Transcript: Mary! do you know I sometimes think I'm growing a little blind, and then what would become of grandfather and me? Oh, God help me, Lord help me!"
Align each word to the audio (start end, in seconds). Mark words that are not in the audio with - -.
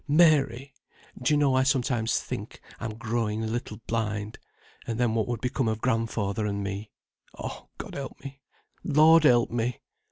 Mary! 0.07 0.73
do 1.21 1.31
you 1.31 1.37
know 1.37 1.53
I 1.55 1.61
sometimes 1.61 2.19
think 2.19 2.59
I'm 2.79 2.95
growing 2.97 3.43
a 3.43 3.47
little 3.47 3.77
blind, 3.85 4.39
and 4.87 4.99
then 4.99 5.13
what 5.13 5.27
would 5.27 5.41
become 5.41 5.67
of 5.67 5.79
grandfather 5.79 6.47
and 6.47 6.63
me? 6.63 6.89
Oh, 7.37 7.69
God 7.77 7.93
help 7.93 8.19
me, 8.21 8.41
Lord 8.83 9.25
help 9.25 9.51
me!" 9.51 9.81